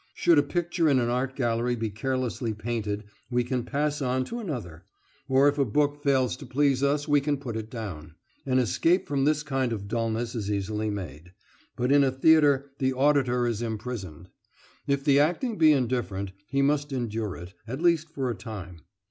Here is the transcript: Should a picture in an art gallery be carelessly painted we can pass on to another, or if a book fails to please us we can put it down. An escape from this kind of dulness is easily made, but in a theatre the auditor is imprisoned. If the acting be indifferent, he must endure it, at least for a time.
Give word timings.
Should 0.15 0.39
a 0.39 0.41
picture 0.41 0.89
in 0.89 0.97
an 0.97 1.09
art 1.09 1.35
gallery 1.35 1.75
be 1.75 1.91
carelessly 1.91 2.55
painted 2.55 3.03
we 3.29 3.43
can 3.43 3.63
pass 3.63 4.01
on 4.01 4.25
to 4.25 4.39
another, 4.39 4.83
or 5.29 5.47
if 5.47 5.59
a 5.59 5.63
book 5.63 6.01
fails 6.01 6.35
to 6.37 6.45
please 6.47 6.81
us 6.81 7.07
we 7.07 7.21
can 7.21 7.37
put 7.37 7.55
it 7.55 7.69
down. 7.69 8.15
An 8.43 8.57
escape 8.57 9.07
from 9.07 9.25
this 9.25 9.43
kind 9.43 9.71
of 9.71 9.87
dulness 9.87 10.33
is 10.33 10.49
easily 10.49 10.89
made, 10.89 11.33
but 11.75 11.91
in 11.91 12.03
a 12.03 12.09
theatre 12.11 12.71
the 12.79 12.93
auditor 12.93 13.45
is 13.45 13.61
imprisoned. 13.61 14.29
If 14.87 15.03
the 15.03 15.19
acting 15.19 15.59
be 15.59 15.71
indifferent, 15.71 16.31
he 16.47 16.63
must 16.63 16.91
endure 16.91 17.35
it, 17.37 17.53
at 17.67 17.79
least 17.79 18.09
for 18.09 18.31
a 18.31 18.35
time. 18.35 18.81